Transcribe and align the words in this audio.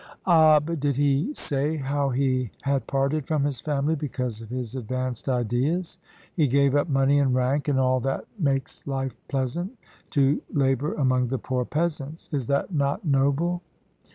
"Ah, 0.25 0.59
but 0.59 0.79
did 0.79 0.97
he 0.97 1.31
say 1.35 1.75
how 1.75 2.09
he 2.09 2.49
had 2.63 2.87
parted 2.87 3.27
from 3.27 3.43
his 3.43 3.59
family 3.61 3.93
because 3.93 4.41
of 4.41 4.49
his 4.49 4.75
advanced 4.75 5.29
ideas? 5.29 5.99
He 6.35 6.47
gave 6.47 6.75
up 6.75 6.89
money 6.89 7.19
and 7.19 7.35
rank, 7.35 7.67
and 7.67 7.79
all 7.79 7.99
that 7.99 8.25
makes 8.39 8.81
life 8.87 9.15
pleasant, 9.27 9.77
to 10.09 10.41
labour 10.51 10.95
among 10.95 11.27
the 11.27 11.37
poor 11.37 11.65
peasants. 11.65 12.29
Is 12.31 12.47
that 12.47 12.73
not 12.73 13.05
noble?" 13.05 13.61